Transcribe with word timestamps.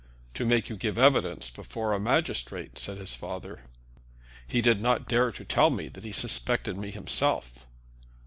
"To 0.33 0.45
make 0.47 0.67
you 0.67 0.77
give 0.77 0.97
evidence 0.97 1.51
before 1.51 1.93
a 1.93 1.99
magistrate," 1.99 2.79
said 2.79 2.97
his 2.97 3.13
father. 3.13 3.65
"He 4.47 4.59
did 4.59 4.81
not 4.81 5.07
dare 5.07 5.31
to 5.33 5.45
tell 5.45 5.69
me 5.69 5.89
that 5.89 6.03
he 6.05 6.11
suspected 6.11 6.75
me 6.75 6.89
himself." 6.89 7.67